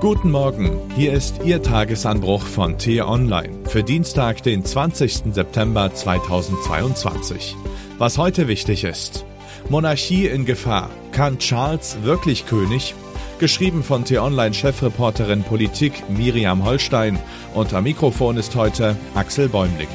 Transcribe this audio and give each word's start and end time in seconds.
Guten 0.00 0.30
Morgen, 0.30 0.78
hier 0.94 1.14
ist 1.14 1.40
Ihr 1.42 1.62
Tagesanbruch 1.62 2.42
von 2.42 2.76
T-Online 2.76 3.48
für 3.64 3.82
Dienstag, 3.82 4.42
den 4.42 4.62
20. 4.62 5.32
September 5.32 5.92
2022. 5.92 7.56
Was 7.96 8.18
heute 8.18 8.46
wichtig 8.46 8.84
ist. 8.84 9.24
Monarchie 9.70 10.26
in 10.26 10.44
Gefahr. 10.44 10.90
Kann 11.12 11.38
Charles 11.38 11.96
wirklich 12.02 12.44
König? 12.44 12.94
Geschrieben 13.38 13.82
von 13.82 14.04
T-Online-Chefreporterin 14.04 15.42
Politik 15.42 16.10
Miriam 16.10 16.62
Holstein 16.66 17.18
am 17.54 17.84
Mikrofon 17.84 18.36
ist 18.36 18.54
heute 18.54 18.96
Axel 19.14 19.48
Bäumling. 19.48 19.88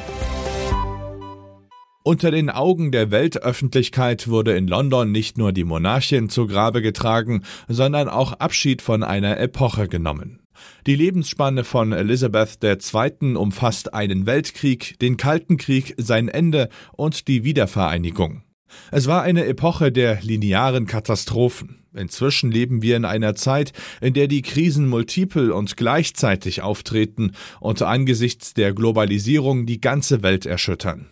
Unter 2.04 2.32
den 2.32 2.50
Augen 2.50 2.90
der 2.90 3.12
Weltöffentlichkeit 3.12 4.26
wurde 4.26 4.56
in 4.56 4.66
London 4.66 5.12
nicht 5.12 5.38
nur 5.38 5.52
die 5.52 5.62
Monarchin 5.62 6.28
zu 6.28 6.48
Grabe 6.48 6.82
getragen, 6.82 7.42
sondern 7.68 8.08
auch 8.08 8.32
Abschied 8.32 8.82
von 8.82 9.04
einer 9.04 9.38
Epoche 9.38 9.86
genommen. 9.86 10.40
Die 10.86 10.96
Lebensspanne 10.96 11.62
von 11.62 11.92
Elizabeth 11.92 12.58
II. 12.60 13.36
umfasst 13.36 13.94
einen 13.94 14.26
Weltkrieg, 14.26 14.98
den 14.98 15.16
Kalten 15.16 15.58
Krieg, 15.58 15.94
sein 15.96 16.26
Ende 16.26 16.70
und 16.92 17.28
die 17.28 17.44
Wiedervereinigung. 17.44 18.42
Es 18.90 19.06
war 19.06 19.22
eine 19.22 19.44
Epoche 19.44 19.92
der 19.92 20.20
linearen 20.22 20.86
Katastrophen. 20.86 21.84
Inzwischen 21.94 22.50
leben 22.50 22.82
wir 22.82 22.96
in 22.96 23.04
einer 23.04 23.36
Zeit, 23.36 23.72
in 24.00 24.14
der 24.14 24.26
die 24.26 24.42
Krisen 24.42 24.88
multiple 24.88 25.54
und 25.54 25.76
gleichzeitig 25.76 26.62
auftreten 26.62 27.32
und 27.60 27.80
angesichts 27.82 28.54
der 28.54 28.72
Globalisierung 28.72 29.66
die 29.66 29.80
ganze 29.80 30.24
Welt 30.24 30.46
erschüttern. 30.46 31.06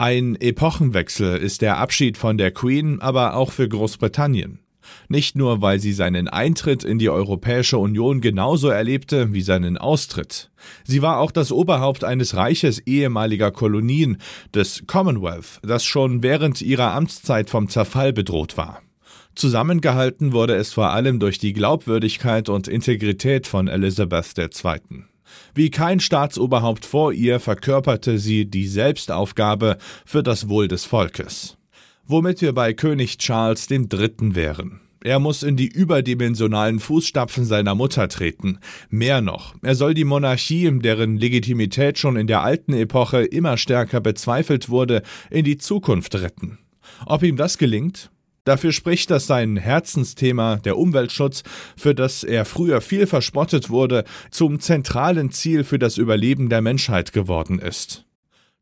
Ein 0.00 0.36
Epochenwechsel 0.36 1.38
ist 1.38 1.60
der 1.60 1.78
Abschied 1.78 2.16
von 2.16 2.38
der 2.38 2.52
Queen, 2.52 3.00
aber 3.00 3.34
auch 3.34 3.50
für 3.50 3.68
Großbritannien. 3.68 4.60
Nicht 5.08 5.34
nur, 5.34 5.60
weil 5.60 5.80
sie 5.80 5.92
seinen 5.92 6.28
Eintritt 6.28 6.84
in 6.84 7.00
die 7.00 7.10
Europäische 7.10 7.78
Union 7.78 8.20
genauso 8.20 8.68
erlebte 8.68 9.32
wie 9.32 9.40
seinen 9.42 9.76
Austritt. 9.76 10.52
Sie 10.84 11.02
war 11.02 11.18
auch 11.18 11.32
das 11.32 11.50
Oberhaupt 11.50 12.04
eines 12.04 12.36
Reiches 12.36 12.78
ehemaliger 12.86 13.50
Kolonien, 13.50 14.18
des 14.54 14.84
Commonwealth, 14.86 15.58
das 15.62 15.84
schon 15.84 16.22
während 16.22 16.62
ihrer 16.62 16.94
Amtszeit 16.94 17.50
vom 17.50 17.68
Zerfall 17.68 18.12
bedroht 18.12 18.56
war. 18.56 18.82
Zusammengehalten 19.34 20.32
wurde 20.32 20.54
es 20.54 20.72
vor 20.72 20.90
allem 20.90 21.18
durch 21.18 21.40
die 21.40 21.52
Glaubwürdigkeit 21.52 22.48
und 22.48 22.68
Integrität 22.68 23.48
von 23.48 23.66
Elizabeth 23.66 24.38
II. 24.38 25.02
Wie 25.54 25.70
kein 25.70 26.00
Staatsoberhaupt 26.00 26.84
vor 26.84 27.12
ihr 27.12 27.40
verkörperte 27.40 28.18
sie 28.18 28.46
die 28.46 28.66
Selbstaufgabe 28.66 29.78
für 30.04 30.22
das 30.22 30.48
Wohl 30.48 30.68
des 30.68 30.84
Volkes. 30.84 31.56
Womit 32.06 32.40
wir 32.40 32.52
bei 32.52 32.72
König 32.72 33.18
Charles 33.18 33.70
III. 33.70 34.34
wären. 34.34 34.80
Er 35.04 35.20
muss 35.20 35.42
in 35.42 35.56
die 35.56 35.68
überdimensionalen 35.68 36.80
Fußstapfen 36.80 37.44
seiner 37.44 37.74
Mutter 37.74 38.08
treten. 38.08 38.58
Mehr 38.90 39.20
noch, 39.20 39.54
er 39.62 39.74
soll 39.74 39.94
die 39.94 40.04
Monarchie, 40.04 40.70
deren 40.80 41.16
Legitimität 41.16 41.98
schon 41.98 42.16
in 42.16 42.26
der 42.26 42.42
alten 42.42 42.72
Epoche 42.72 43.22
immer 43.22 43.56
stärker 43.56 44.00
bezweifelt 44.00 44.68
wurde, 44.68 45.02
in 45.30 45.44
die 45.44 45.58
Zukunft 45.58 46.16
retten. 46.16 46.58
Ob 47.06 47.22
ihm 47.22 47.36
das 47.36 47.58
gelingt? 47.58 48.10
Dafür 48.48 48.72
spricht, 48.72 49.10
dass 49.10 49.26
sein 49.26 49.58
Herzensthema, 49.58 50.56
der 50.56 50.78
Umweltschutz, 50.78 51.42
für 51.76 51.94
das 51.94 52.24
er 52.24 52.46
früher 52.46 52.80
viel 52.80 53.06
verspottet 53.06 53.68
wurde, 53.68 54.04
zum 54.30 54.58
zentralen 54.58 55.30
Ziel 55.32 55.64
für 55.64 55.78
das 55.78 55.98
Überleben 55.98 56.48
der 56.48 56.62
Menschheit 56.62 57.12
geworden 57.12 57.58
ist. 57.58 58.06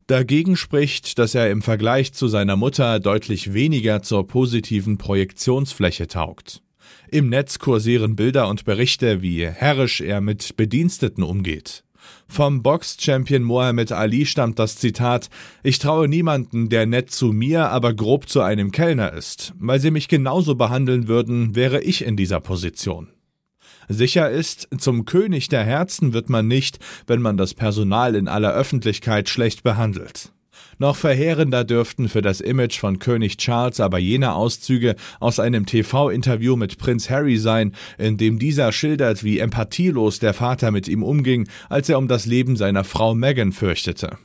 Dagegen 0.05 0.57
spricht, 0.57 1.17
dass 1.19 1.35
er 1.35 1.49
im 1.51 1.61
Vergleich 1.61 2.11
zu 2.11 2.27
seiner 2.27 2.57
Mutter 2.57 2.99
deutlich 2.99 3.53
weniger 3.53 4.01
zur 4.01 4.27
positiven 4.27 4.97
Projektionsfläche 4.97 6.07
taugt. 6.07 6.61
Im 7.09 7.29
Netz 7.29 7.57
kursieren 7.57 8.17
Bilder 8.17 8.49
und 8.49 8.65
Berichte, 8.65 9.21
wie 9.21 9.47
herrisch 9.47 10.01
er 10.01 10.19
mit 10.19 10.57
Bediensteten 10.57 11.23
umgeht. 11.23 11.85
Vom 12.27 12.63
Box-Champion 12.63 13.43
Mohammed 13.43 13.91
Ali 13.91 14.25
stammt 14.25 14.59
das 14.59 14.77
Zitat: 14.77 15.29
Ich 15.63 15.79
traue 15.79 16.07
niemanden, 16.07 16.69
der 16.69 16.85
nett 16.85 17.11
zu 17.11 17.27
mir, 17.27 17.69
aber 17.69 17.93
grob 17.93 18.29
zu 18.29 18.41
einem 18.41 18.71
Kellner 18.71 19.13
ist. 19.13 19.53
Weil 19.59 19.79
sie 19.79 19.91
mich 19.91 20.07
genauso 20.07 20.55
behandeln 20.55 21.07
würden, 21.07 21.55
wäre 21.55 21.81
ich 21.81 22.03
in 22.03 22.17
dieser 22.17 22.39
Position. 22.39 23.09
Sicher 23.89 24.29
ist, 24.29 24.67
zum 24.77 25.05
König 25.05 25.47
der 25.47 25.63
Herzen 25.63 26.13
wird 26.13 26.29
man 26.29 26.47
nicht, 26.47 26.79
wenn 27.07 27.21
man 27.21 27.37
das 27.37 27.53
Personal 27.53 28.15
in 28.15 28.27
aller 28.27 28.53
Öffentlichkeit 28.53 29.29
schlecht 29.29 29.63
behandelt. 29.63 30.33
Noch 30.79 30.95
verheerender 30.95 31.63
dürften 31.63 32.09
für 32.09 32.21
das 32.21 32.41
Image 32.41 32.79
von 32.79 32.99
König 32.99 33.37
Charles 33.37 33.79
aber 33.79 33.97
jene 33.97 34.33
Auszüge 34.33 34.95
aus 35.19 35.39
einem 35.39 35.65
TV-Interview 35.65 36.55
mit 36.55 36.77
Prinz 36.77 37.09
Harry 37.09 37.37
sein, 37.37 37.73
in 37.97 38.17
dem 38.17 38.39
dieser 38.39 38.71
schildert, 38.71 39.23
wie 39.23 39.39
empathielos 39.39 40.19
der 40.19 40.33
Vater 40.33 40.71
mit 40.71 40.87
ihm 40.87 41.03
umging, 41.03 41.47
als 41.69 41.89
er 41.89 41.97
um 41.97 42.07
das 42.07 42.25
Leben 42.25 42.55
seiner 42.55 42.83
Frau 42.83 43.15
Meghan 43.15 43.51
fürchtete. 43.51 44.17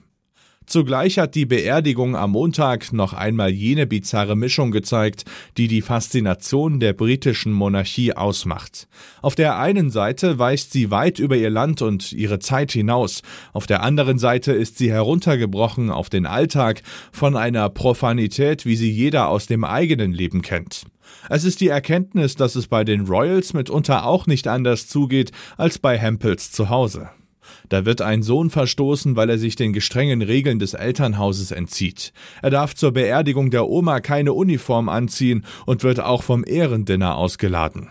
Zugleich 0.67 1.19
hat 1.19 1.35
die 1.35 1.47
Beerdigung 1.47 2.17
am 2.17 2.33
Montag 2.33 2.93
noch 2.93 3.13
einmal 3.13 3.51
jene 3.51 3.87
bizarre 3.87 4.37
Mischung 4.37 4.71
gezeigt, 4.71 5.25
die 5.57 5.69
die 5.69 5.83
Faszination 5.83 6.81
der 6.81 6.93
britischen 6.93 7.53
Monarchie 7.53 8.13
ausmacht. 8.15 8.89
Auf 9.21 9.35
der 9.35 9.59
einen 9.59 9.91
Seite 9.91 10.39
weist 10.39 10.73
sie 10.73 10.91
weit 10.91 11.19
über 11.19 11.37
ihr 11.37 11.51
Land 11.51 11.83
und 11.83 12.13
ihre 12.13 12.39
Zeit 12.39 12.73
hinaus, 12.73 13.23
auf 13.53 13.67
der 13.67 13.83
anderen 13.83 14.19
Seite 14.19 14.53
ist 14.53 14.79
sie 14.79 14.91
heruntergebrochen 14.91 15.91
auf 15.91 16.09
den 16.09 16.27
Alltag 16.27 16.83
von 17.11 17.37
einer 17.37 17.69
Profanität, 17.69 18.65
wie 18.65 18.77
sie 18.77 18.91
jeder 18.91 19.29
aus 19.29 19.47
dem 19.47 19.65
eigenen 19.65 20.13
Leben 20.13 20.43
kennt. 20.43 20.85
Es 21.29 21.45
ist 21.45 21.61
die 21.61 21.69
Erkenntnis, 21.69 22.37
dass 22.37 22.57
es 22.57 22.69
bei 22.69 22.85
den 22.85 23.07
Royals 23.07 23.53
mitunter 23.53 24.07
auch 24.07 24.27
nicht 24.27 24.49
anders 24.49 24.89
zugeht 24.89 25.33
als 25.57 25.79
bei 25.79 25.99
Hempels 25.99 26.53
zu 26.53 26.69
Hause. 26.69 27.11
Da 27.69 27.85
wird 27.85 28.03
ein 28.03 28.23
Sohn 28.23 28.51
verstoßen, 28.51 29.17
weil 29.17 29.31
er 29.31 29.39
sich 29.39 29.57
den 29.57 29.73
gestrengen 29.73 30.23
Regeln 30.23 30.59
des 30.59 30.75
Elternhauses 30.75 31.51
entzieht. 31.51 32.13
Er 32.43 32.51
darf 32.51 32.75
zur 32.75 32.93
Beerdigung 32.93 33.51
der 33.51 33.69
Oma 33.69 34.01
keine 34.01 34.33
Uniform 34.33 34.89
anziehen 34.89 35.45
und 35.67 35.83
wird 35.83 36.01
auch 36.01 36.23
vom 36.23 36.45
Ehrendinner 36.45 37.17
ausgeladen. 37.17 37.89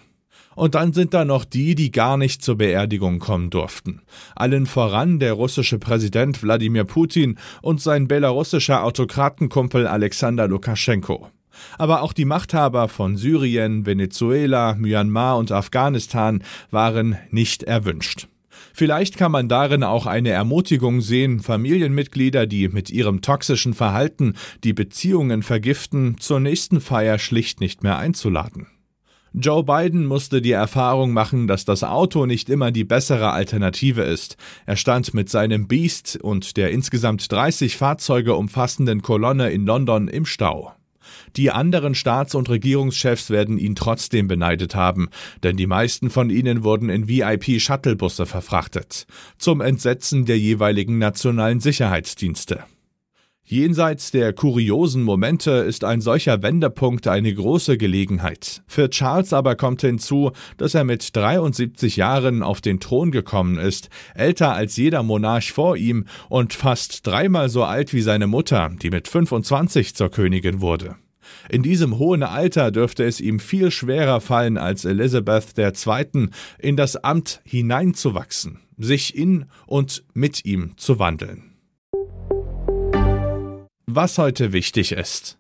Und 0.56 0.76
dann 0.76 0.94
sind 0.94 1.14
da 1.14 1.24
noch 1.26 1.46
die, 1.46 1.76
die 1.76 1.92
gar 1.92 2.18
nicht 2.18 2.44
zur 2.44 2.58
Beerdigung 2.58 3.20
kommen 3.20 3.50
durften. 3.50 4.02
Allen 4.36 4.66
voran 4.66 5.20
der 5.20 5.34
russische 5.34 5.80
Präsident 5.80 6.44
Wladimir 6.44 6.84
Putin 6.84 7.38
und 7.62 7.82
sein 7.82 8.08
belarussischer 8.08 8.84
Autokratenkumpel 8.84 9.88
Alexander 9.88 10.48
Lukaschenko. 10.48 11.30
Aber 11.78 12.02
auch 12.02 12.14
die 12.14 12.26
Machthaber 12.26 12.88
von 12.88 13.18
Syrien, 13.18 13.86
Venezuela, 13.86 14.76
Myanmar 14.76 15.38
und 15.38 15.52
Afghanistan 15.52 16.44
waren 16.70 17.18
nicht 17.30 17.64
erwünscht. 17.64 18.28
Vielleicht 18.74 19.18
kann 19.18 19.32
man 19.32 19.48
darin 19.48 19.84
auch 19.84 20.06
eine 20.06 20.30
Ermutigung 20.30 21.02
sehen, 21.02 21.40
Familienmitglieder, 21.40 22.48
die 22.48 22.68
mit 22.70 22.90
ihrem 22.90 23.22
toxischen 23.22 23.74
Verhalten 23.74 24.36
die 24.64 24.74
Beziehungen 24.74 25.44
vergiften, 25.44 26.18
zur 26.20 26.40
nächsten 26.40 26.82
Feier 26.82 27.20
schlicht 27.20 27.62
nicht 27.62 27.84
mehr 27.84 27.98
einzuladen. 27.98 28.68
Joe 29.34 29.64
Biden 29.64 30.06
musste 30.06 30.42
die 30.42 30.52
Erfahrung 30.52 31.14
machen, 31.14 31.48
dass 31.48 31.64
das 31.64 31.86
Auto 31.86 32.26
nicht 32.26 32.50
immer 32.50 32.72
die 32.72 32.84
bessere 32.84 33.32
Alternative 33.32 34.02
ist. 34.02 34.36
Er 34.66 34.76
stand 34.76 35.14
mit 35.14 35.30
seinem 35.30 35.70
Beast 35.70 36.20
und 36.22 36.58
der 36.58 36.72
insgesamt 36.72 37.32
30 37.32 37.78
Fahrzeuge 37.78 38.36
umfassenden 38.36 39.02
Kolonne 39.02 39.52
in 39.52 39.66
London 39.66 40.10
im 40.10 40.26
Stau. 40.26 40.74
Die 41.36 41.52
anderen 41.52 41.96
Staats- 41.96 42.36
und 42.36 42.50
Regierungschefs 42.50 43.30
werden 43.30 43.58
ihn 43.58 43.76
trotzdem 43.76 44.28
beneidet 44.28 44.76
haben, 44.76 45.10
denn 45.44 45.58
die 45.58 45.68
meisten 45.68 46.10
von 46.10 46.30
ihnen 46.30 46.64
wurden 46.64 46.90
in 46.90 47.08
VIP-Shuttlebusse 47.08 48.26
verfrachtet, 48.26 49.08
zum 49.38 49.62
Entsetzen 49.62 50.26
der 50.26 50.40
jeweiligen 50.40 50.98
nationalen 50.98 51.60
Sicherheitsdienste. 51.60 52.64
Jenseits 53.52 54.12
der 54.12 54.32
kuriosen 54.32 55.04
Momente 55.04 55.52
ist 55.52 55.84
ein 55.84 56.00
solcher 56.00 56.42
Wendepunkt 56.42 57.06
eine 57.10 57.34
große 57.34 57.78
Gelegenheit. 57.78 58.64
Für 58.66 58.90
Charles 58.90 59.34
aber 59.34 59.58
kommt 59.58 59.82
hinzu, 59.82 60.32
dass 60.56 60.74
er 60.74 60.86
mit 60.86 61.14
73 61.14 61.98
Jahren 61.98 62.44
auf 62.44 62.62
den 62.62 62.80
Thron 62.80 63.12
gekommen 63.12 63.58
ist, 63.58 63.90
älter 64.16 64.54
als 64.54 64.78
jeder 64.78 65.04
Monarch 65.04 65.52
vor 65.52 65.76
ihm 65.76 66.06
und 66.30 66.54
fast 66.54 67.06
dreimal 67.06 67.50
so 67.50 67.66
alt 67.66 67.94
wie 67.94 68.00
seine 68.00 68.26
Mutter, 68.26 68.72
die 68.82 68.90
mit 68.90 69.10
25 69.10 69.96
zur 69.96 70.10
Königin 70.10 70.62
wurde. 70.62 70.96
In 71.50 71.62
diesem 71.62 71.98
hohen 72.00 72.24
Alter 72.24 72.72
dürfte 72.72 73.04
es 73.04 73.20
ihm 73.20 73.42
viel 73.42 73.70
schwerer 73.70 74.22
fallen 74.22 74.58
als 74.58 74.86
Elizabeth 74.86 75.58
II. 75.58 76.30
in 76.58 76.78
das 76.78 76.96
Amt 76.96 77.42
hineinzuwachsen, 77.44 78.60
sich 78.78 79.14
in 79.14 79.44
und 79.68 80.06
mit 80.14 80.46
ihm 80.46 80.72
zu 80.78 81.00
wandeln. 81.00 81.51
Was 83.94 84.18
heute 84.18 84.54
wichtig 84.54 84.94
ist. 84.94 85.38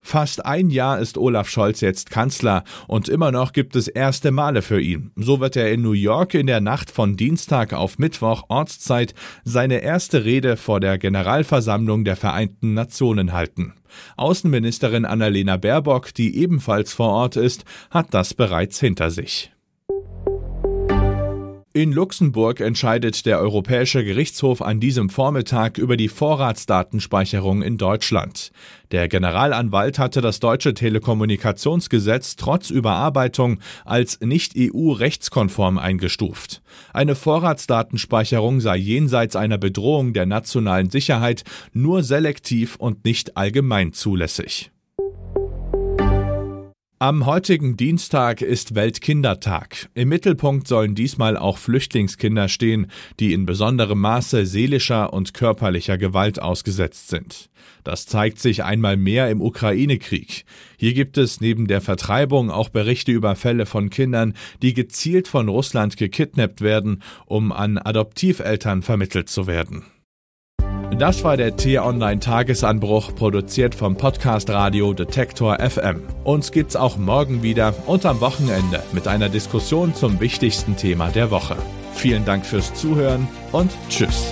Fast 0.00 0.46
ein 0.46 0.70
Jahr 0.70 1.00
ist 1.00 1.18
Olaf 1.18 1.50
Scholz 1.50 1.82
jetzt 1.82 2.08
Kanzler 2.08 2.64
und 2.88 3.10
immer 3.10 3.30
noch 3.30 3.52
gibt 3.52 3.76
es 3.76 3.88
erste 3.88 4.30
Male 4.30 4.62
für 4.62 4.80
ihn. 4.80 5.10
So 5.16 5.40
wird 5.40 5.54
er 5.54 5.70
in 5.70 5.82
New 5.82 5.92
York 5.92 6.32
in 6.32 6.46
der 6.46 6.62
Nacht 6.62 6.90
von 6.90 7.18
Dienstag 7.18 7.74
auf 7.74 7.98
Mittwoch 7.98 8.44
Ortszeit 8.48 9.12
seine 9.44 9.82
erste 9.82 10.24
Rede 10.24 10.56
vor 10.56 10.80
der 10.80 10.96
Generalversammlung 10.96 12.06
der 12.06 12.16
Vereinten 12.16 12.72
Nationen 12.72 13.34
halten. 13.34 13.74
Außenministerin 14.16 15.04
Annalena 15.04 15.58
Baerbock, 15.58 16.14
die 16.14 16.38
ebenfalls 16.38 16.94
vor 16.94 17.10
Ort 17.10 17.36
ist, 17.36 17.66
hat 17.90 18.14
das 18.14 18.32
bereits 18.32 18.80
hinter 18.80 19.10
sich. 19.10 19.52
In 21.72 21.92
Luxemburg 21.92 22.58
entscheidet 22.58 23.26
der 23.26 23.38
Europäische 23.38 24.04
Gerichtshof 24.04 24.60
an 24.60 24.80
diesem 24.80 25.08
Vormittag 25.08 25.78
über 25.78 25.96
die 25.96 26.08
Vorratsdatenspeicherung 26.08 27.62
in 27.62 27.78
Deutschland. 27.78 28.50
Der 28.90 29.06
Generalanwalt 29.06 30.00
hatte 30.00 30.20
das 30.20 30.40
deutsche 30.40 30.74
Telekommunikationsgesetz 30.74 32.34
trotz 32.34 32.70
Überarbeitung 32.70 33.60
als 33.84 34.18
nicht 34.20 34.54
EU-rechtskonform 34.58 35.78
eingestuft. 35.78 36.60
Eine 36.92 37.14
Vorratsdatenspeicherung 37.14 38.60
sei 38.60 38.76
jenseits 38.76 39.36
einer 39.36 39.58
Bedrohung 39.58 40.12
der 40.12 40.26
nationalen 40.26 40.90
Sicherheit 40.90 41.44
nur 41.72 42.02
selektiv 42.02 42.74
und 42.74 43.04
nicht 43.04 43.36
allgemein 43.36 43.92
zulässig. 43.92 44.72
Am 47.02 47.24
heutigen 47.24 47.78
Dienstag 47.78 48.42
ist 48.42 48.74
Weltkindertag. 48.74 49.88
Im 49.94 50.10
Mittelpunkt 50.10 50.68
sollen 50.68 50.94
diesmal 50.94 51.38
auch 51.38 51.56
Flüchtlingskinder 51.56 52.48
stehen, 52.48 52.88
die 53.18 53.32
in 53.32 53.46
besonderem 53.46 54.02
Maße 54.02 54.44
seelischer 54.44 55.10
und 55.14 55.32
körperlicher 55.32 55.96
Gewalt 55.96 56.42
ausgesetzt 56.42 57.08
sind. 57.08 57.48
Das 57.84 58.04
zeigt 58.04 58.38
sich 58.38 58.64
einmal 58.64 58.98
mehr 58.98 59.30
im 59.30 59.40
Ukraine-Krieg. 59.40 60.44
Hier 60.76 60.92
gibt 60.92 61.16
es 61.16 61.40
neben 61.40 61.68
der 61.68 61.80
Vertreibung 61.80 62.50
auch 62.50 62.68
Berichte 62.68 63.12
über 63.12 63.34
Fälle 63.34 63.64
von 63.64 63.88
Kindern, 63.88 64.34
die 64.60 64.74
gezielt 64.74 65.26
von 65.26 65.48
Russland 65.48 65.96
gekidnappt 65.96 66.60
werden, 66.60 67.02
um 67.24 67.50
an 67.50 67.78
Adoptiveltern 67.78 68.82
vermittelt 68.82 69.30
zu 69.30 69.46
werden. 69.46 69.86
Das 71.00 71.24
war 71.24 71.38
der 71.38 71.56
T-Online 71.56 72.20
Tagesanbruch, 72.20 73.14
produziert 73.14 73.74
vom 73.74 73.96
Podcast 73.96 74.50
Radio 74.50 74.92
Detektor 74.92 75.58
FM. 75.58 76.02
Uns 76.24 76.52
gibt's 76.52 76.76
auch 76.76 76.98
morgen 76.98 77.42
wieder 77.42 77.72
und 77.86 78.04
am 78.04 78.20
Wochenende 78.20 78.82
mit 78.92 79.08
einer 79.08 79.30
Diskussion 79.30 79.94
zum 79.94 80.20
wichtigsten 80.20 80.76
Thema 80.76 81.08
der 81.08 81.30
Woche. 81.30 81.56
Vielen 81.94 82.26
Dank 82.26 82.44
fürs 82.44 82.74
Zuhören 82.74 83.26
und 83.50 83.70
Tschüss. 83.88 84.30